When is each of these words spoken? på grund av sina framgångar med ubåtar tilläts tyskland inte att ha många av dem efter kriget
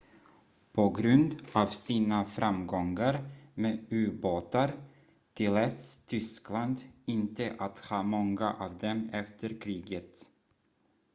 på 0.73 0.89
grund 0.89 1.35
av 1.53 1.65
sina 1.65 2.25
framgångar 2.25 3.29
med 3.53 3.85
ubåtar 3.89 4.71
tilläts 5.33 6.05
tyskland 6.05 6.81
inte 7.05 7.55
att 7.59 7.79
ha 7.79 8.03
många 8.03 8.53
av 8.53 8.77
dem 8.77 9.09
efter 9.13 9.59
kriget 9.61 10.27